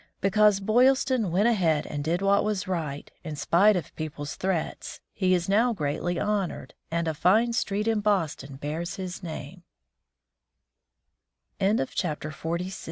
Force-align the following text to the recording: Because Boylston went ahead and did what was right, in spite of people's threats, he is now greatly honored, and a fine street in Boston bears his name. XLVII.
Because 0.19 0.59
Boylston 0.59 1.29
went 1.29 1.47
ahead 1.47 1.85
and 1.85 2.03
did 2.03 2.23
what 2.23 2.43
was 2.43 2.67
right, 2.67 3.11
in 3.23 3.35
spite 3.35 3.75
of 3.75 3.95
people's 3.95 4.33
threats, 4.35 4.99
he 5.13 5.35
is 5.35 5.47
now 5.47 5.73
greatly 5.73 6.19
honored, 6.19 6.73
and 6.89 7.07
a 7.07 7.13
fine 7.13 7.53
street 7.53 7.87
in 7.87 7.99
Boston 7.99 8.55
bears 8.55 8.95
his 8.95 9.21
name. 9.21 9.61
XLVII. 11.61 12.73